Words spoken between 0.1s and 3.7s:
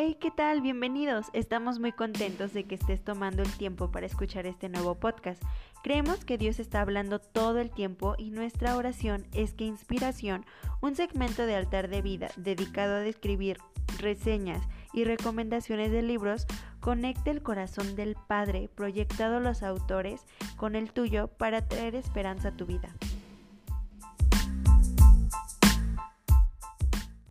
¿qué tal? Bienvenidos. Estamos muy contentos de que estés tomando el